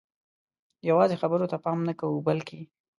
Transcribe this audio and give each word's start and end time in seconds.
یوازې 0.89 1.15
خبرو 1.21 1.49
ته 1.51 1.57
پام 1.65 1.79
نه 1.87 1.93
کوو 1.99 2.23
بلکې 2.27 2.59